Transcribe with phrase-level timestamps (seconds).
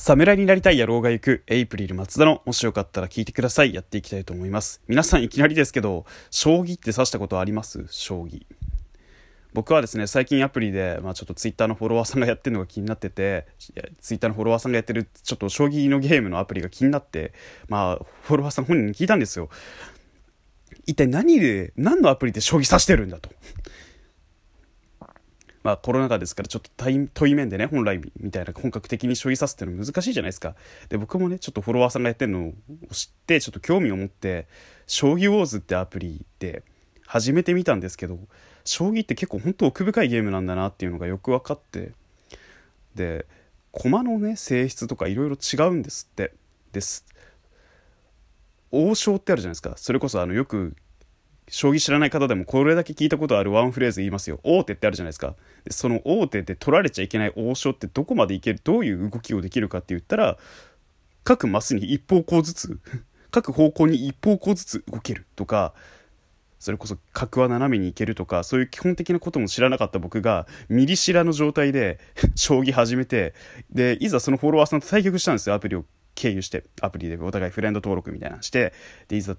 [0.00, 3.74] 侍になりたい野郎が行くエイプリル松田のもしよかったら聞いてください。
[3.74, 4.80] やっていきたいと思います。
[4.86, 7.84] 皆さんいきなりですけど将棋って指したことあります？
[7.90, 8.46] 将棋。
[9.54, 13.48] 僕はですね最近アプリで、まあ、ちょっとツイッターのフォロワーさんがやってるのが気になってて
[14.00, 17.32] ツイッターのフォロワーさんがやってるちょっと将棋のゲームのアプリが気になって
[17.68, 19.48] まあフォロワーさん本人に聞いたんですよ。
[20.86, 23.30] 一体何で何のアプリで将棋指してるんだと。
[25.68, 26.70] まあ、コロナ禍ですからちょっと
[27.12, 30.54] 対面でね本来みたいな本格的に将棋指すっていうの難しいじゃないですか。
[30.88, 32.52] で僕もねちょっとフォロワーさんがやってるのを
[32.90, 34.46] 知ってちょっと興味を持って
[34.88, 36.62] 「将棋ウォーズ」ってアプリで
[37.06, 38.18] 始めてみたんですけど
[38.64, 41.92] 将棋って結構本当奥深いゲームなんだなっていうのがよく分かって
[42.94, 43.26] で
[43.72, 46.32] 駒のね性質とかいろいろ違うんですって。
[46.72, 47.04] です
[48.70, 49.74] 王将ってあるじゃないですか。
[49.76, 50.76] それこそあのよく
[51.50, 54.40] 将棋知らない方でもこれだけ聞いたことあるワンフレーズ言いますよ。
[54.42, 55.34] 王手ってあるじゃないですか。
[55.64, 60.38] でその王手で取られちゃいけない王将ってどこまでいけるどういう動きをできるかって言ったら
[61.24, 62.78] 各マスに一方向ずつ
[63.30, 65.74] 各方向に一方向ずつ動けるとか
[66.58, 71.98] それこそ角は斜めに行けるとかそういう基本的なことも知らなかった僕がミリ知らの状態で
[72.34, 73.34] 将棋始めて
[73.70, 75.54] でいざそのフォロワーさんと対局したんですよ。
[75.54, 76.64] アプリを経由して。
[76.80, 78.72] アプリでお互いフレンド登録みたいなのして。
[79.06, 79.36] でいざ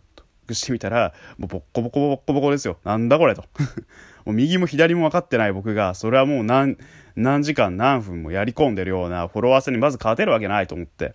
[0.53, 2.77] してみたら、もうボッコボコボッコボコですよ。
[2.83, 3.45] なんだこれと。
[4.25, 6.77] もう右も左も分かってない僕が、それはもう何、
[7.15, 11.13] 何時間何分もやり込んでるようなフォロワーさんにまず勝てるわけないと思って。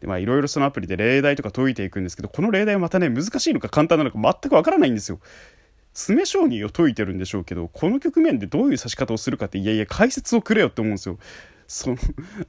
[0.00, 5.18] で、まあいろいろそのアプリで例題とか解いていくんですけど、この例題はまたね、難しいのか簡単なのか全く分からないんですよ。
[5.94, 11.18] 詰将棋を解いてるんでしょうけど、この局面でどういう指し方をするかって、いやいや、解説をくれよって思うんですよ。
[11.74, 11.96] その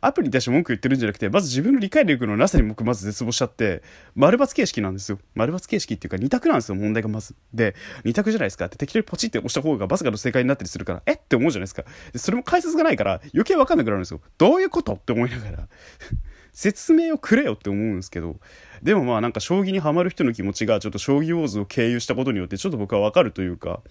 [0.01, 3.81] アプリに対して文句言ってるんじゃなくてまず自分の理解力のなさに僕まず絶望しちゃって
[4.13, 5.17] 丸抜形式なんですよ。
[5.33, 7.33] 丸抜形式っていうか2択なんですよ問題がまず。
[7.51, 7.73] で
[8.03, 8.67] 2択じゃないですか。
[8.67, 11.13] って適当にポチって押した方がバスがの正解になったりするからえ？
[11.13, 11.85] って思うじゃないですか。
[12.13, 14.21] でそれも解説がないから余計分かんなくなるんですよ。
[14.37, 14.93] どういうこと？
[14.93, 15.67] って思いながら。
[16.53, 18.39] 説明をくれよって思うんですけど。
[18.83, 23.81] でもまあなんか将棋にはまる人の気持ちがちょっと将棋ウォーズを経由したことによってちょっと僕は分かるというか。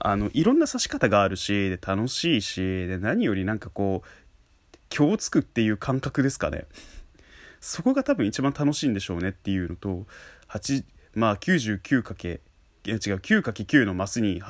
[0.00, 4.08] あのいろんな指し方があるしで楽しいしで何よりなんかこう
[4.94, 6.64] 今日つくっていう感覚ですかね。
[7.60, 10.06] そこが多分一番楽しいんでしょうねっていうのと
[10.48, 10.84] 8
[11.14, 12.40] まあ 99×
[12.86, 14.42] いや違う 9×9 のマスに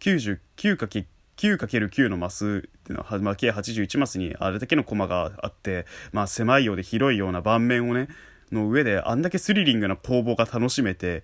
[0.00, 8.08] 99×9×9 のマスっていうのは、まあ、計81マスにあれだけのコマがあって、まあ、狭いようで広いような盤面をね
[8.50, 11.22] の上であんだけスリリングな攻防が楽しめて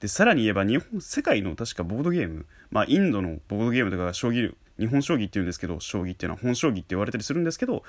[0.00, 2.46] でさらに言えば日本世界の確かボードゲーム。
[2.70, 7.82] まあインドのボードゲームとかが将棋日本将棋っていうんですけど将棋っていうのは本将棋って言われたりするんですけど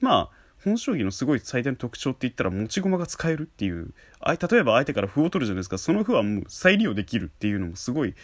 [0.00, 0.30] まあ
[0.64, 3.92] 本将棋のすごい最大の特徴って言ったら持ち駒が使えるっていう。
[4.20, 5.78] あ例えば相手から歩を取るじゃないですか。
[5.78, 8.14] その歩はもう再利用できるっていうのもすごい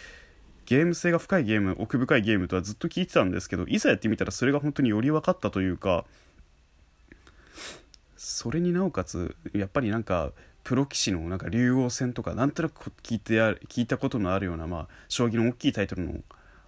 [0.65, 6.05] ゲーム性が深いゲーム奥深いゲームとはずっと聞いてたんですけどいざやってみたらそれが本当により分かったというか
[8.17, 10.31] それになおかつやっぱりなんか
[10.65, 13.35] プロ棋士のなんか竜王戦とかなんとなく聞いて
[13.69, 16.15] 聞いたことのあるような、まあ、将棋の大きいタイトルの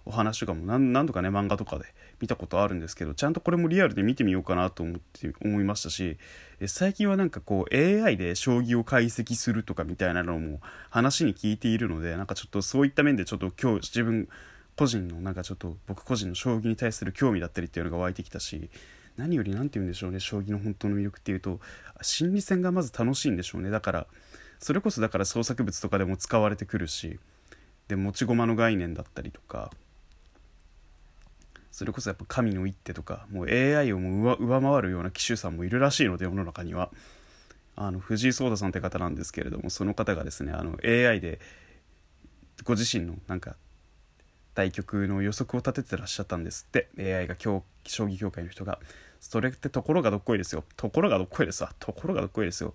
[0.06, 1.84] お話とかも何何度かね漫画とかで
[2.20, 6.16] 見たことあるんですけどちゃんとこれもリアルで見てみようかなと思って思いましたし
[6.66, 10.60] 最近はなんかこう AI で将棋を解析するとかみたいなのも
[10.90, 14.28] 話に聞いているのでなんかちょっとそういった面でちょっと今日自分
[14.76, 18.70] 個人のなんかちょっと僕個人の将棋に対する興味だったりっていうのが湧いてきたし
[19.18, 21.60] 何より何て言うんでしょうね将棋の本当の魅力っていうと
[22.00, 23.70] 心理戦がまず楽しいんでしょうね。
[23.70, 24.06] だから
[24.58, 27.18] それこそだから創作物とかでも使われてくるし
[27.88, 29.70] で持ち駒の概念だったりとか
[31.70, 36.90] それこそやっぱ神の一手とかもう AI をもう上回るような騎手さんもいるらしいので世の中には。
[37.80, 41.38] あの藤井聡太さんって方なんですけれどもその方がですねあの AI で
[42.64, 43.54] ご自身のなんか
[44.54, 46.88] 対局の予測を立ててらっしゃったんですって。
[46.98, 48.78] AI が今日将棋協会の人が
[49.20, 50.64] それってところがどっこいですよ。
[50.76, 51.72] ところがどっこいですわ。
[51.78, 52.74] ところがどっこいですよ。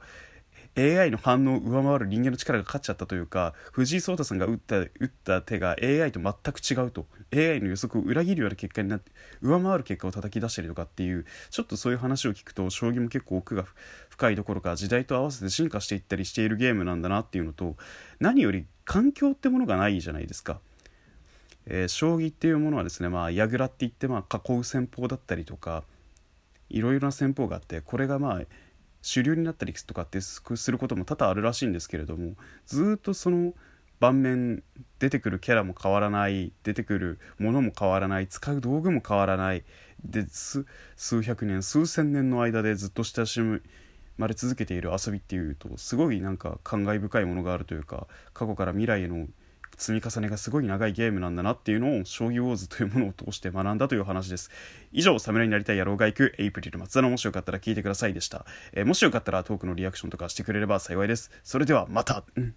[0.76, 7.06] AI の反応を上回る人間の力が勝っちゃったというか藤井聡太さんが打った打った手が AI と全く違うと。
[7.32, 13.66] AI の予測を裏切るような結果になって上回る結果を叩き出したりとかっていうちょっとそういう話を聞くと将棋も結構奥が
[14.10, 17.76] 深いどころか時代と合わせて進化していったりしているゲームなんだなっていうのと
[18.20, 20.60] 何より環境ってものがないじゃないですか。
[21.66, 25.84] えー、将棋っていうものはですねまあ櫓って言ってまあ囲う戦法だったりとか
[26.70, 28.42] いろいろな戦法があってこれがまあ
[29.02, 33.54] 主流になったりとかってすることも多々あるらしいんですけれどもずっとその
[34.00, 34.64] 盤面
[35.00, 39.64] 出てくるキャラも変わらない出てくるものも変わらない使う道具も変わらない
[40.04, 40.66] で数
[41.22, 43.40] 百年数千年の間でずっと親し
[44.18, 49.28] まれ続けている遊びっていうとすごいなんか感慨深いものがあるというか過去から未来への
[49.78, 54.52] 積み重ねがすごい長いゲームなんだなっていうのを将棋ウォーズというものを通して学んだという話です。
[54.92, 61.32] 以上侍になりたい野郎が行くエイプリル松田のもしよかったら聞いてくださいでした、えー、もしよかったらトークのリアクションとかしてくれれば幸いです。
[61.44, 62.56] それではまた、うん。